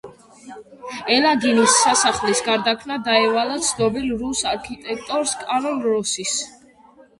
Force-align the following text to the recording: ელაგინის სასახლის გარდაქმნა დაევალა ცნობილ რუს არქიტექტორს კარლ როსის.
ელაგინის 1.15 1.75
სასახლის 1.81 2.41
გარდაქმნა 2.47 2.97
დაევალა 3.09 3.61
ცნობილ 3.69 4.09
რუს 4.25 4.43
არქიტექტორს 4.55 5.39
კარლ 5.47 5.81
როსის. 5.87 6.37